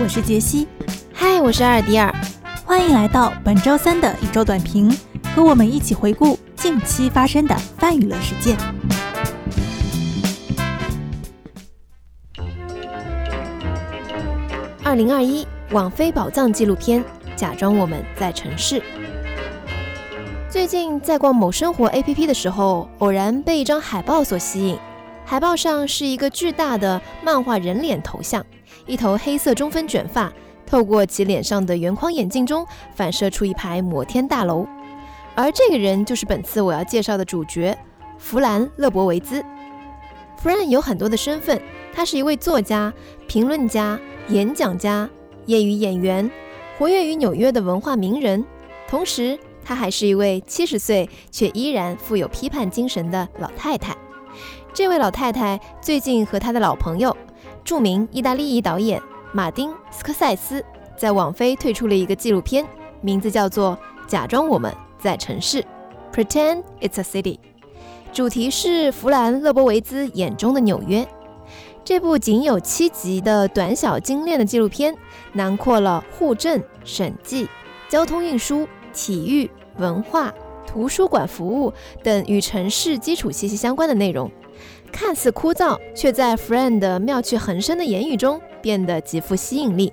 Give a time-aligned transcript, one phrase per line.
[0.00, 0.66] 我是杰西，
[1.12, 2.12] 嗨，我是阿尔迪尔，
[2.64, 4.92] 欢迎来到本周三的宇宙短评，
[5.32, 8.56] 和我们一起回顾近期发生的泛娱乐事件。
[14.82, 17.00] 二零二一网飞宝藏纪录片
[17.36, 18.80] 《假装我们在城市》。
[20.50, 24.76] 最近在逛某生活 APP 的时候，偶然被一张海报所吸引。
[25.26, 28.44] 海报上是一个巨大的漫画人脸头像，
[28.86, 30.32] 一头黑色中分卷发，
[30.66, 34.66] 透过其脸上的圆框眼镜中反射出一排摩天大楼。
[35.34, 37.76] 而这个人就是本次我要介绍的主角
[38.18, 39.42] 弗兰·勒伯维兹。
[40.36, 41.60] 弗兰有很多的身份，
[41.92, 42.92] 他是一位作家、
[43.26, 43.98] 评论家、
[44.28, 45.08] 演讲家、
[45.46, 46.30] 业余演员，
[46.78, 48.44] 活跃于纽约的文化名人。
[48.86, 53.96] 同时，他还是一位七十岁却依然富有批判精神的老太太。
[54.74, 57.16] 这位老太太最近和她的老朋友、
[57.62, 59.00] 著名意大利裔导演
[59.32, 60.64] 马丁·斯科塞斯
[60.96, 62.66] 在网飞推出了一个纪录片，
[63.00, 63.78] 名字叫做
[64.10, 65.62] 《假装我们在城市》
[66.12, 67.38] （Pretend It's a City），
[68.12, 71.06] 主题是弗兰·勒伯维兹眼中的纽约。
[71.84, 74.92] 这部仅有七集的短小精炼的纪录片，
[75.34, 77.48] 囊括了户政、审计、
[77.88, 80.34] 交通运输、体育、文化、
[80.66, 84.28] 图书馆服务等与城市基础息息相关的内容。
[84.94, 89.92] 看似枯燥，却在 Friend 妙趣横生的言语中变得极富吸引力。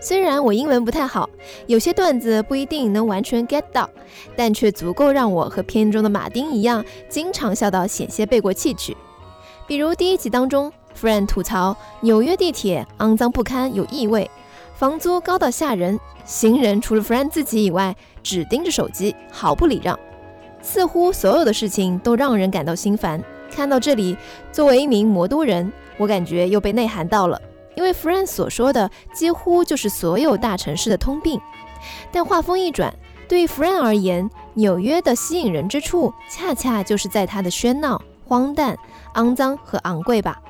[0.00, 1.28] 虽然我英文不太好，
[1.66, 3.88] 有些段子不一定能完全 get 到，
[4.34, 8.96] 但却足够让我和片中的马丁一样，经常笑到险些背过气去。
[9.66, 14.30] 比如第一集当中，Friend 吐槽纽约地铁肮脏不堪，有异味，
[14.74, 19.96] 房租高到吓人，行人除了 Friend 自己以外，只盯着手机，毫不礼让，
[20.62, 23.22] 似乎所有的事情都让人感到心烦。
[23.52, 24.16] 看到这里，
[24.50, 27.40] 作为一名魔都人，我感觉又被内涵到了。
[27.74, 31.40] 因为 Friend 所说的几乎就是所有大城市的通病。
[32.10, 32.94] 但话锋一转，
[33.28, 38.76] 对于 Friend 而言，纽约的吸引人之处，恰恰就是在它的喧闹、荒诞、
[39.14, 40.40] 肮脏和昂贵吧。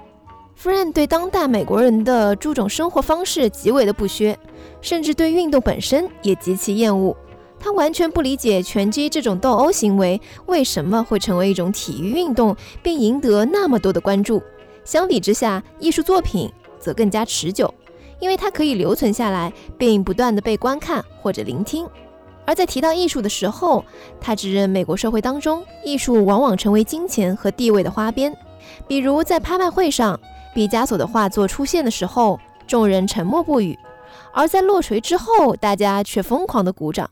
[0.60, 4.38] Friend 对当代美国人的诸种生活方式极为的不屑，
[4.80, 7.16] 甚至对运动本身也极其厌恶。
[7.62, 14.42] 他完全不理解拳击这种斗殴行为为什么会成为一种体育运动，并赢得那么多的关注。
[14.84, 17.72] 相比之下，艺术作品则更加持久，
[18.18, 21.88] 因为它可以留存下来，并不断的被观看或者聆听。
[22.44, 23.84] 而在提到艺术的时候，
[24.20, 28.36] 他指认美国社会当中，艺术往往成为金钱和地位的花边。
[28.88, 30.18] 比如在拍卖会上，
[30.52, 33.76] 毕加索的画作出现的时候，众人沉默不语；
[34.32, 37.08] 而在落锤之后，大家却疯狂的鼓掌。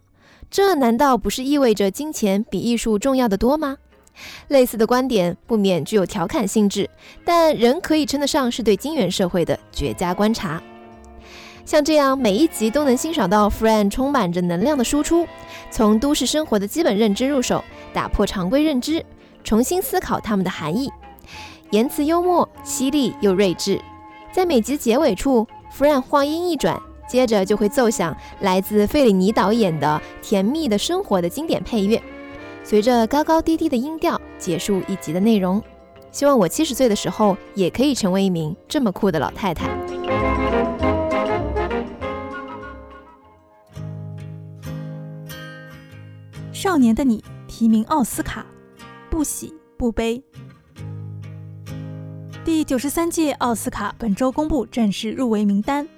[0.50, 3.76] 这难道不是意味着金钱比艺术重要的多吗？
[4.48, 6.90] 类似的观点不免具有调侃性质，
[7.24, 10.60] 但仍可以称得上是对金元社会的绝佳观察。
[11.64, 15.24] 像这样每一集都能欣赏到 Friend 充满着能量的输出，
[15.70, 17.62] 从都市生活的基本认知入手，
[17.92, 19.04] 打破常规认知，
[19.44, 20.90] 重新思考它们的含义。
[21.70, 23.80] 言辞幽默、犀利又睿智，
[24.32, 25.46] 在每集结尾处
[25.78, 26.82] ，Friend 话音一转。
[27.10, 32.00] 接着就会奏响来自费里尼导演的《甜蜜的生活》的经典配乐，
[32.62, 35.60] 随着高高低低的音调结束一集的内容。
[36.12, 39.68] 希望我七十岁的时候也可以成为一名这么酷的老太太。
[46.52, 48.46] 少年的你提名奥斯卡，
[49.10, 50.22] 不喜不悲。
[52.44, 55.88] 第九十三届奥斯卡本周公布正式入围名单。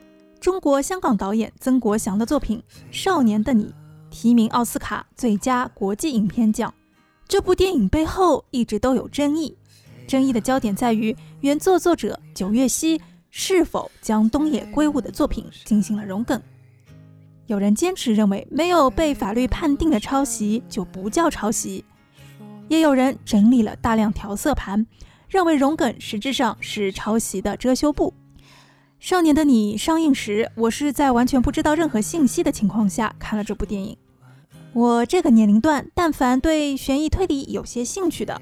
[0.43, 2.61] 中国香港导演曾国祥的作品
[2.91, 3.67] 《少年的你》
[4.11, 6.75] 提名奥斯卡最佳国际影片奖。
[7.29, 9.57] 这部电影背后一直都有争议，
[10.05, 16.43] 争议的焦点在于原作作者九月溪是否将东野圭吾的作品进行了融梗。
[17.47, 21.85] 有人坚持认为没有被法律判定的抄袭就不叫抄袭，
[22.67, 24.85] 也有人整理了大量调色盘，
[25.29, 28.13] 认为融梗实质上是抄袭的遮羞布。
[29.03, 33.97] 少年的你上映时，我是在完全不知道任何信息的情况下看了这部电影。
[34.73, 38.41] 我这个年龄段，但凡对悬疑推理有些兴趣的，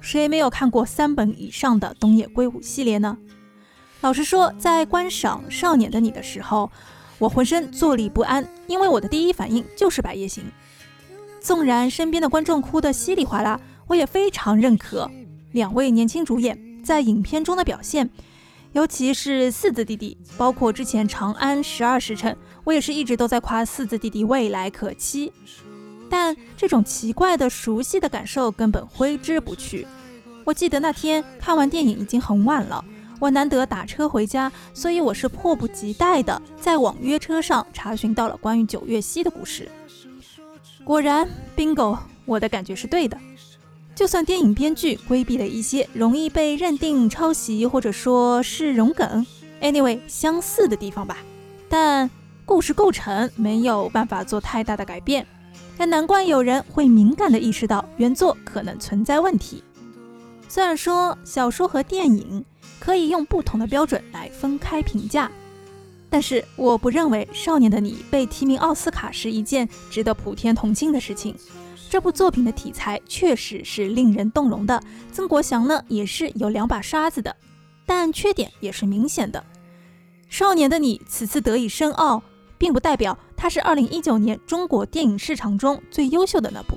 [0.00, 3.18] 谁没有看过三本以上的东野圭吾系列呢？
[4.00, 6.70] 老实说，在观赏《少年的你》的时候，
[7.18, 10.42] 我浑身坐立不安，因为我的第一反应就是《白夜行》。
[11.38, 15.10] 纵然身边的观众哭得稀里哗啦，我也非常认可
[15.52, 18.08] 两位年轻主演在影片中的表现。
[18.72, 22.32] 尤其是四字弟弟，包括之前《长安十二时辰》，
[22.64, 25.32] 我也是一直都在夸四字弟弟未来可期。
[26.10, 29.86] 但这种奇怪的熟悉的感受根本挥之不去。
[30.44, 32.82] 我记得那天看完电影已经很晚了，
[33.18, 39.68] 我难得打车回家，所以我是迫不及待的在网约车上查询到了关于九月溪的故事。
[40.84, 43.18] 果然，bingo，我的感觉是对的。
[43.98, 49.26] 就算电影编剧规避了一些容易被认定抄袭或者说是融梗
[49.60, 51.16] ，anyway 相似的地方吧，
[51.68, 52.08] 但
[52.44, 55.26] 故事构成没有办法做太大的改变。
[55.76, 59.64] 但难怪有人会敏感地意识到原作可能存在问题。
[60.48, 62.44] 虽然说小说和电影
[62.78, 65.28] 可以用不同的标准来分开评价，
[66.08, 71.34] 但是我不认为《少年的你》被提名奥斯卡是一件值得普天同庆的事情。
[71.88, 74.82] 这部作品的题材确实是令人动容的，
[75.12, 77.34] 曾国祥呢也是有两把刷子的，
[77.86, 79.38] 但缺点也是明显的。
[80.28, 82.22] 《少年的你》此次得以申奥。
[82.58, 86.76] 并不代表它是2019年中国电影市场中最优秀的那部。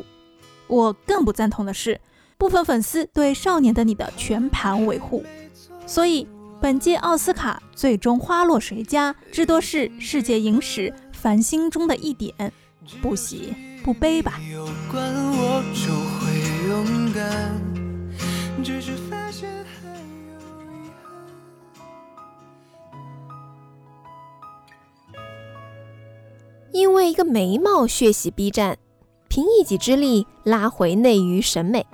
[0.67, 1.99] 我更不赞同的是，
[2.37, 5.25] 部分粉丝对《少年的你》的全盘维护。
[5.87, 6.27] 所以，
[6.61, 12.53] 本届奥斯卡最终花落谁家，至多是世界影史繁星中的一点，
[13.01, 13.51] 不喜
[13.83, 14.39] 不悲吧。
[26.71, 28.77] 因为一个眉毛血洗 B 站，
[29.27, 31.85] 凭一己之力拉回内娱审美。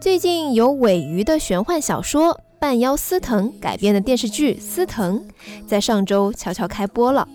[0.00, 5.18] 最近由尾鱼的玄幻小说《半妖司藤》改编的电视剧《司藤》
[5.66, 7.28] 在上周悄悄开播了。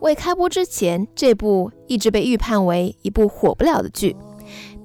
[0.00, 4.16] 未开播之前，这部一直被预判为一部火不了的剧，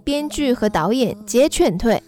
[0.04, 2.04] 编剧和导演皆劝退，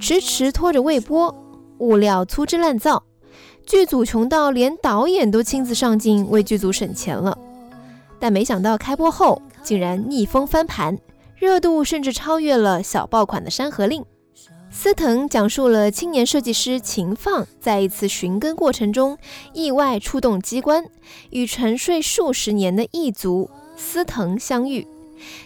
[0.00, 1.32] 迟迟拖着未播，
[1.78, 3.04] 物料粗制滥造。
[3.64, 7.38] 剧组穷到连导演都亲自上镜为剧组省钱了，
[8.18, 10.98] 但没想到开播后竟然逆风翻盘，
[11.36, 14.02] 热度甚至超越了小爆款的《山河令》。
[14.72, 19.18] 司藤讲述了青年设计师秦放在一次寻根过程中
[19.52, 20.84] 意外触动机关，
[21.30, 24.86] 与沉睡数十年的异族司藤相遇，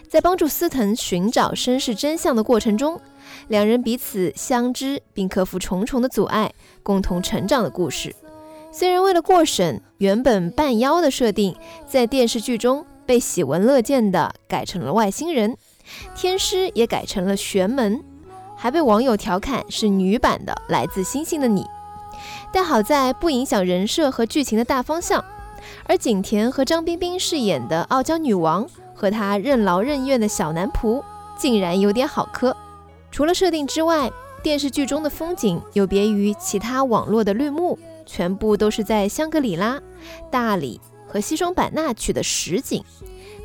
[0.06, 3.00] 在帮助司藤寻找身世真相的过程中。
[3.48, 8.14] 两人彼此相知，并克服重重的阻碍，共同成长的故事。
[8.70, 11.56] 虽然为了过审，原本半妖的设定
[11.88, 15.56] 在电视剧中被喜闻乐见的改成了外星人，
[16.14, 18.02] 天师也改成了玄门，
[18.64, 21.60] 还被网友调侃是女版的《来自星星的你》。
[22.50, 25.22] 但好在不影响人设和剧情的大方向。
[25.86, 31.02] 而景甜和张彬彬饰演的傲娇女王和她任劳任怨的小男仆，
[31.36, 32.56] 竟然有点好磕。
[33.10, 34.10] 除了设定之外，
[34.42, 39.78] 电视剧中的风景有别于其他网络的绿幕，全部都是在香格里拉、
[40.30, 42.82] 大理和西双版纳取的实景，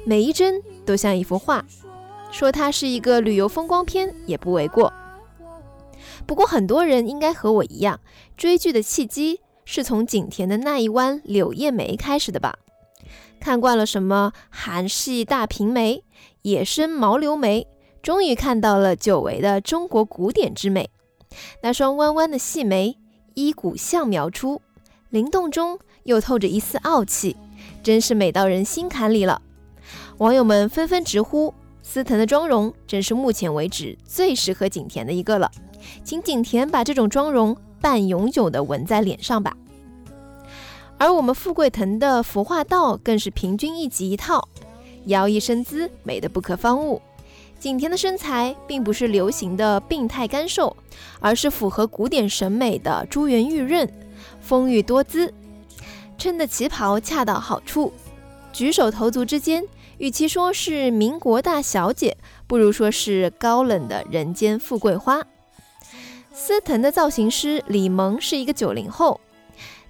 [0.05, 1.65] 每一帧都像一幅画。
[2.31, 4.93] 说它是一个旅游风光片也不为过。
[6.25, 7.99] 不过很多人应该和我一样，
[8.37, 12.57] 追剧的契机是从景甜的那一弯柳叶眉开始的吧？
[13.39, 16.03] 看惯了什么韩系大平眉、
[16.41, 17.67] 野生毛流眉。
[18.01, 20.89] 终于看到了久违的中国古典之美，
[21.61, 22.97] 那双弯弯的细眉，
[23.33, 24.61] 衣骨相描出，
[25.09, 27.35] 灵动中又透着一丝傲气，
[27.83, 29.41] 真是美到人心坎里了。
[30.19, 35.51] 网友们纷纷直呼，司藤的妆容真是目前为止最适合景甜的一个了，
[36.03, 39.55] 请景甜把这种妆容半永久的纹在脸上吧。
[40.97, 44.49] 而我们富贵藤的服化道更是平均一级一套，
[45.05, 47.01] 摇曳身姿美得不可方物。
[47.57, 50.75] 景甜的身材并不是流行的病态干瘦，
[51.19, 53.89] 而是符合古典审美的珠圆玉润、
[54.39, 55.33] 丰腴多姿，
[56.17, 57.91] 衬的旗袍恰到好处。
[58.53, 59.65] 举手投足之间，
[59.97, 62.17] 与其说是民国大小姐，
[62.47, 65.21] 不如说是高冷的人间富贵花。
[66.33, 69.19] 司藤的造型师李萌是一个九零后，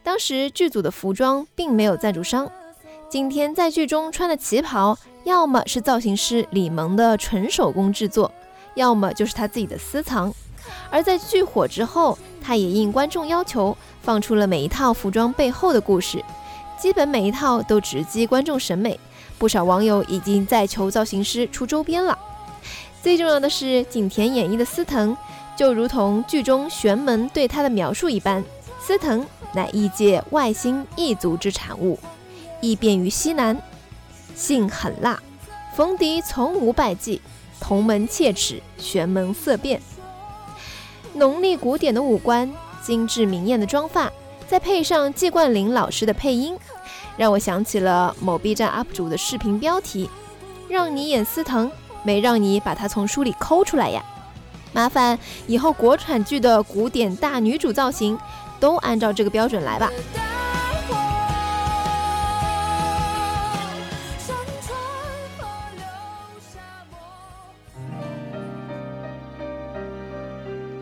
[0.03, 2.49] 当时剧组的服装并没有赞助商，
[3.09, 4.97] 景甜在剧中穿的旗袍。
[5.25, 8.31] 要么是造型师李萌的纯手工制作，
[8.75, 10.33] 要么就是他自己的私藏。
[10.89, 16.23] 而在剧火之后，他也应观众要求放出了每一套服装背后的故事，
[16.79, 18.97] 基本每一套都直击观众审美。
[19.37, 22.17] 不少网友已经在求造型师出周边了。
[23.03, 25.15] 最重要的是，景甜演绎的司藤，
[25.59, 28.41] 就如同剧中玄门对他的描述一般，
[28.79, 31.99] 司藤乃异界外星异族之产物，
[32.61, 33.61] 异变于西南。
[34.33, 35.21] 性狠辣，
[35.75, 37.21] 逢敌从无败绩，
[37.59, 39.81] 同门切齿，玄门色变。
[41.15, 42.49] 浓丽古典的五官，
[42.81, 44.09] 精致明艳的妆发，
[44.47, 46.57] 再配上季冠霖老师的配音，
[47.17, 50.09] 让我想起了某 B 站 UP 主的视频标题
[50.69, 51.69] ：“让你演司藤，
[52.03, 54.01] 没让你把他从书里抠出来呀。”
[54.71, 58.17] 麻烦以后国产剧的古典大女主造型
[58.59, 59.91] 都按照这个标准来吧。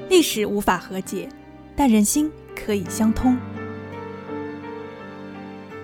[0.10, 1.30] 历史无法和解，
[1.76, 3.38] 但人心可以相通。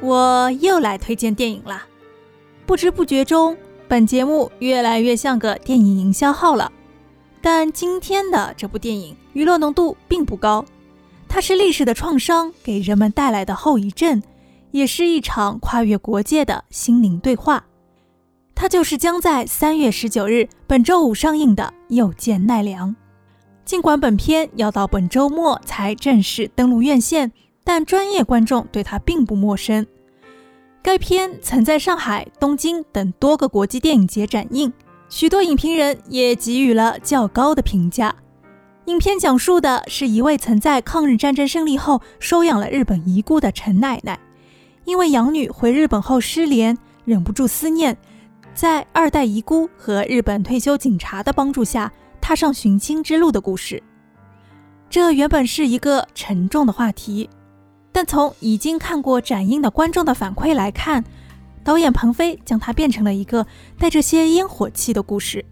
[0.01, 1.83] 我又来推荐电影了，
[2.65, 3.55] 不知不觉中，
[3.87, 6.71] 本节目越来越像个电影营销号了。
[7.45, 10.63] 但今天的这部电影娱乐浓度并不高，
[11.27, 14.23] 它是历史的创伤给人们带来的后遗症，
[14.71, 17.65] 也是一场跨越国界的心灵对话。
[18.55, 22.91] 它就是将在三月十九日本周五上映的《又见奈良》。
[23.65, 27.33] 尽管本片要到本周末才正式登陆院线，
[27.65, 29.85] 但专业观众对它并不陌生。
[30.81, 34.71] 该片曾在上海、东京等多个国际电影节展映，
[35.15, 38.15] 许多影评人也给予了较高的评价。
[38.85, 44.19] 影片讲述的是一位曾在抗日战争胜利后收养了日本遗孤的陈奶奶，
[44.85, 47.95] 因为养女回日本后失联，忍不住思念，
[48.55, 51.93] 在二代遗孤和日本退休警察的帮助下。
[52.19, 53.83] 踏上寻亲之路的故事，
[54.89, 57.29] 这原本是一个沉重的话题，
[57.91, 61.03] 但从已经看过展映的观众的反馈来看，
[61.63, 63.45] 导演彭飞将它变成了一个
[63.79, 65.43] 带着些烟火气的故事。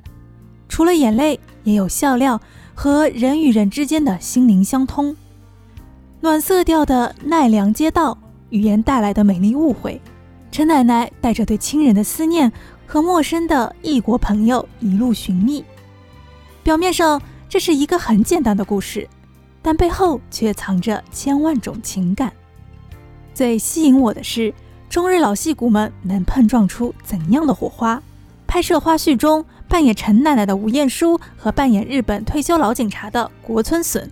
[0.67, 2.39] 除了眼泪，也有笑料
[2.73, 5.15] 和人与人之间的心灵相通。
[6.19, 8.17] 暖色调的奈良街道，
[8.49, 9.99] 语言带来的美丽误会，
[10.51, 12.51] 陈奶奶带着对亲人的思念
[12.85, 15.63] 和陌生的异国朋友一路寻觅。
[16.63, 19.07] 表面上这是一个很简单的故事，
[19.61, 22.31] 但背后却藏着千万种情感。
[23.33, 24.53] 最吸引我的是
[24.91, 28.03] 中日老戏骨们能碰撞出怎样的火花。
[28.45, 34.09] 拍摄花絮中，扮演陈奶奶的吴彦姝和扮演日本退休老警察的国村隼，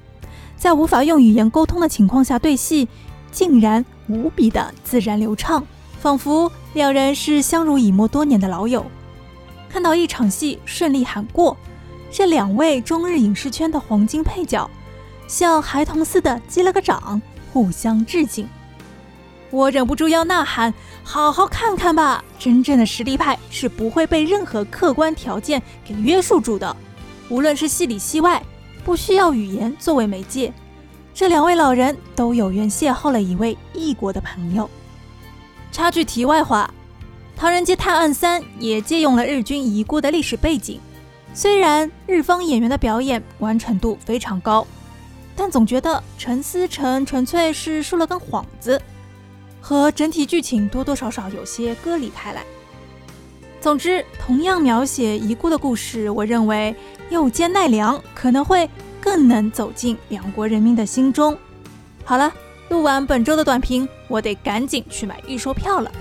[0.56, 2.88] 在无法用语言沟通的情况下对戏，
[3.30, 5.62] 竟然无比的自然流畅，
[6.00, 8.86] 仿佛两人是相濡以沫多年的老友。
[9.68, 11.58] 看到一场戏顺利喊过。
[12.10, 14.72] 这两位中日影视圈的黄金配角，
[15.28, 17.22] 像孩童似的击了个掌，
[17.52, 18.48] 互相致敬。
[19.52, 22.24] 我忍不住要呐喊：好好看看吧！
[22.38, 26.76] 真正的实力派是不会被任何客观条件给约束住的，
[27.30, 28.42] 无论是戏里戏外，
[28.86, 30.54] 不需要语言作为媒介。
[31.14, 34.70] 这两位老人都有缘邂逅了一位异国的朋友。
[35.72, 36.72] 插句题外话，
[37.40, 40.80] 《唐人街探案三》也借用了日军遗孤的历史背景。
[41.34, 44.66] 虽然日方演员的表演完成度非常高，
[45.36, 48.82] 但总觉得陈思诚纯粹是说了根幌子，
[49.62, 52.44] 和整体剧情多多少少有些割离开来。
[53.62, 56.74] 总之，同样描写遗孤的故事，我认为
[57.14, 58.70] 《又见奈良》可能会
[59.02, 61.38] 更能走进两国人民的心中。
[62.06, 62.32] 好了，
[62.70, 65.92] 录完本周的短评，我得赶紧去买预售票了。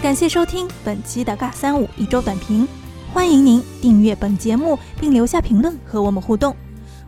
[0.00, 2.68] 感谢收听本期的尬三五一周短评，
[3.12, 6.54] 欢迎您订阅本节目并留下评论和我们互动，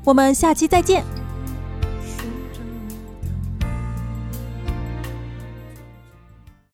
[0.02, 1.17] 我们下期再见。